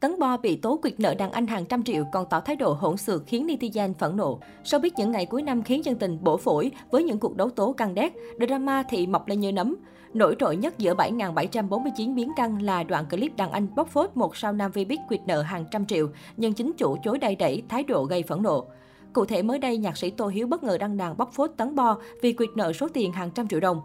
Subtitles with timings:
[0.00, 2.72] Tấn Bo bị tố quyệt nợ đàn anh hàng trăm triệu còn tỏ thái độ
[2.72, 4.40] hỗn xược khiến netizen phẫn nộ.
[4.64, 7.50] Sau biết những ngày cuối năm khiến dân tình bổ phổi với những cuộc đấu
[7.50, 9.76] tố căng đét, drama thì mọc lên như nấm.
[10.14, 14.36] Nổi trội nhất giữa 7.749 biến căng là đoạn clip đàn anh bóc phốt một
[14.36, 17.62] sao nam vi biết quyệt nợ hàng trăm triệu, nhưng chính chủ chối đầy đẩy,
[17.68, 18.66] thái độ gây phẫn nộ.
[19.12, 21.74] Cụ thể mới đây, nhạc sĩ Tô Hiếu bất ngờ đăng đàn bóc phốt Tấn
[21.74, 23.80] Bo vì quyệt nợ số tiền hàng trăm triệu đồng.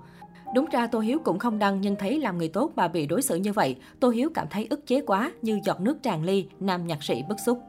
[0.53, 3.21] Đúng ra Tô Hiếu cũng không đăng nhưng thấy làm người tốt mà bị đối
[3.21, 6.47] xử như vậy, Tô Hiếu cảm thấy ức chế quá như giọt nước tràn ly,
[6.59, 7.59] nam nhạc sĩ bức xúc.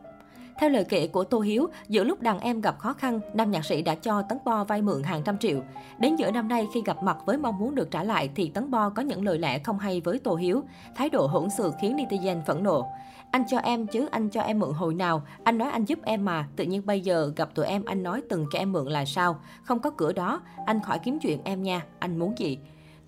[0.58, 3.64] Theo lời kể của Tô Hiếu, giữa lúc đàn em gặp khó khăn, nam nhạc
[3.64, 5.60] sĩ đã cho Tấn Bo vay mượn hàng trăm triệu.
[5.98, 8.70] Đến giữa năm nay khi gặp mặt với mong muốn được trả lại thì Tấn
[8.70, 10.62] Bo có những lời lẽ không hay với Tô Hiếu,
[10.94, 12.86] thái độ hỗn xược khiến netizen phẫn nộ.
[13.30, 16.24] Anh cho em chứ anh cho em mượn hồi nào, anh nói anh giúp em
[16.24, 19.04] mà, tự nhiên bây giờ gặp tụi em anh nói từng cho em mượn là
[19.04, 22.58] sao, không có cửa đó, anh khỏi kiếm chuyện em nha, anh muốn gì.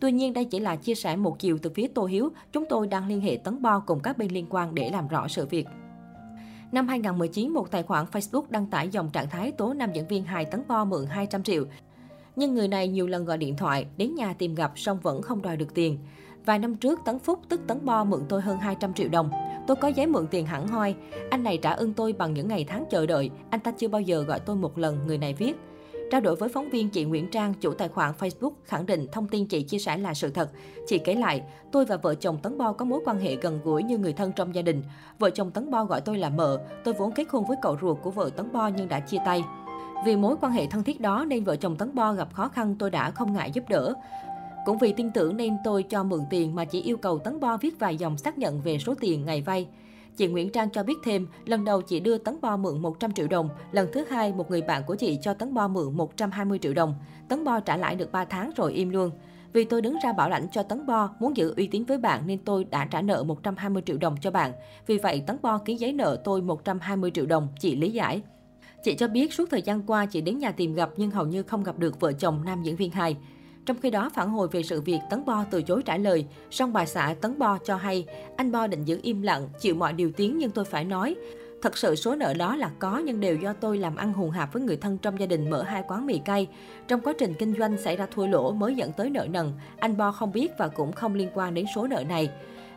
[0.00, 2.28] Tuy nhiên, đây chỉ là chia sẻ một chiều từ phía Tô Hiếu.
[2.52, 5.28] Chúng tôi đang liên hệ Tấn Bo cùng các bên liên quan để làm rõ
[5.28, 5.66] sự việc.
[6.72, 10.24] Năm 2019, một tài khoản Facebook đăng tải dòng trạng thái tố nam diễn viên
[10.24, 11.64] hài Tấn Bo mượn 200 triệu.
[12.36, 15.42] Nhưng người này nhiều lần gọi điện thoại, đến nhà tìm gặp song vẫn không
[15.42, 15.98] đòi được tiền.
[16.44, 19.30] Vài năm trước, Tấn Phúc tức Tấn Bo mượn tôi hơn 200 triệu đồng.
[19.66, 20.94] Tôi có giấy mượn tiền hẳn hoi.
[21.30, 23.30] Anh này trả ơn tôi bằng những ngày tháng chờ đợi.
[23.50, 25.56] Anh ta chưa bao giờ gọi tôi một lần, người này viết.
[26.10, 29.28] Trao đổi với phóng viên chị Nguyễn Trang, chủ tài khoản Facebook, khẳng định thông
[29.28, 30.50] tin chị chia sẻ là sự thật.
[30.86, 31.42] Chị kể lại,
[31.72, 34.32] tôi và vợ chồng Tấn Bo có mối quan hệ gần gũi như người thân
[34.32, 34.82] trong gia đình.
[35.18, 36.58] Vợ chồng Tấn Bo gọi tôi là mợ.
[36.84, 39.44] Tôi vốn kết hôn với cậu ruột của vợ Tấn Bo nhưng đã chia tay.
[40.04, 42.76] Vì mối quan hệ thân thiết đó nên vợ chồng Tấn Bo gặp khó khăn
[42.78, 43.94] tôi đã không ngại giúp đỡ.
[44.64, 47.56] Cũng vì tin tưởng nên tôi cho mượn tiền mà chỉ yêu cầu Tấn Bo
[47.56, 49.66] viết vài dòng xác nhận về số tiền ngày vay.
[50.18, 53.26] Chị Nguyễn Trang cho biết thêm, lần đầu chị đưa Tấn Bo mượn 100 triệu
[53.28, 56.74] đồng, lần thứ hai một người bạn của chị cho Tấn Bo mượn 120 triệu
[56.74, 56.94] đồng.
[57.28, 59.10] Tấn Bo trả lại được 3 tháng rồi im luôn.
[59.52, 62.26] Vì tôi đứng ra bảo lãnh cho Tấn Bo, muốn giữ uy tín với bạn
[62.26, 64.52] nên tôi đã trả nợ 120 triệu đồng cho bạn.
[64.86, 68.22] Vì vậy Tấn Bo ký giấy nợ tôi 120 triệu đồng, chị lý giải.
[68.84, 71.42] Chị cho biết suốt thời gian qua chị đến nhà tìm gặp nhưng hầu như
[71.42, 73.16] không gặp được vợ chồng nam diễn viên hài.
[73.68, 76.72] Trong khi đó, phản hồi về sự việc Tấn Bo từ chối trả lời, song
[76.72, 78.06] bà xã Tấn Bo cho hay,
[78.36, 81.16] anh Bo định giữ im lặng, chịu mọi điều tiếng nhưng tôi phải nói.
[81.62, 84.52] Thật sự số nợ đó là có nhưng đều do tôi làm ăn hùng hạp
[84.52, 86.46] với người thân trong gia đình mở hai quán mì cay.
[86.88, 89.52] Trong quá trình kinh doanh xảy ra thua lỗ mới dẫn tới nợ nần.
[89.78, 92.30] Anh Bo không biết và cũng không liên quan đến số nợ này.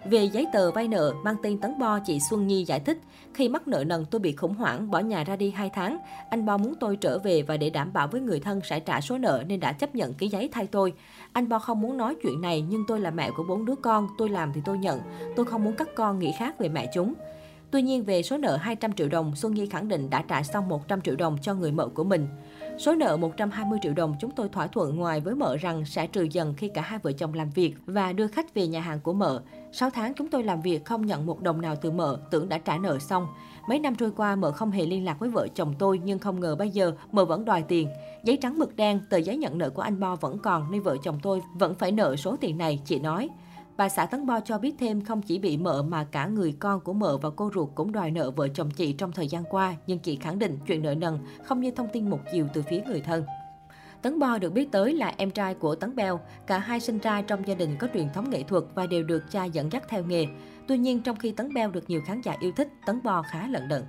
[0.06, 2.98] Về giấy tờ vay nợ mang tên Tấn Bo, chị Xuân Nhi giải thích,
[3.34, 5.98] khi mắc nợ nần tôi bị khủng hoảng, bỏ nhà ra đi 2 tháng.
[6.30, 9.02] Anh Bo muốn tôi trở về và để đảm bảo với người thân sẽ trả
[9.02, 10.94] số nợ nên đã chấp nhận ký giấy thay tôi.
[11.34, 14.08] Anh Bo không muốn nói chuyện này nhưng tôi là mẹ của bốn đứa con,
[14.18, 15.00] tôi làm thì tôi nhận.
[15.36, 17.14] Tôi không muốn các con nghĩ khác về mẹ chúng.
[17.72, 20.70] Tuy nhiên về số nợ 200 triệu đồng, Xuân Nhi khẳng định đã trả xong
[20.70, 22.28] 100 triệu đồng cho người mợ của mình.
[22.78, 26.28] Số nợ 120 triệu đồng chúng tôi thỏa thuận ngoài với mợ rằng sẽ trừ
[26.32, 29.14] dần khi cả hai vợ chồng làm việc và đưa khách về nhà hàng của
[29.14, 29.42] mợ.
[29.74, 32.58] 6 tháng chúng tôi làm việc không nhận một đồng nào từ mợ, tưởng đã
[32.58, 33.28] trả nợ xong.
[33.68, 36.40] Mấy năm trôi qua mợ không hề liên lạc với vợ chồng tôi nhưng không
[36.40, 37.90] ngờ bây giờ mợ vẫn đòi tiền.
[38.24, 40.98] Giấy trắng mực đen, tờ giấy nhận nợ của anh Bo vẫn còn nên vợ
[41.04, 43.30] chồng tôi vẫn phải nợ số tiền này, chị nói.
[43.78, 46.80] Bà xã Tấn Bo cho biết thêm không chỉ bị mợ mà cả người con
[46.80, 49.76] của mợ và cô ruột cũng đòi nợ vợ chồng chị trong thời gian qua,
[49.88, 52.82] nhưng chị khẳng định chuyện nợ nần không như thông tin một chiều từ phía
[52.88, 53.24] người thân.
[54.02, 56.20] Tấn Bo được biết tới là em trai của Tấn Beo.
[56.48, 59.24] Cả hai sinh ra trong gia đình có truyền thống nghệ thuật và đều được
[59.32, 60.26] cha dẫn dắt theo nghề.
[60.68, 63.48] Tuy nhiên, trong khi Tấn Beo được nhiều khán giả yêu thích, Tấn Bo khá
[63.48, 63.84] lận đận.